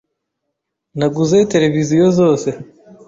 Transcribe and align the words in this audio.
Naguze 0.97 1.37
televiziyo 1.53 2.05
zose. 2.19 2.49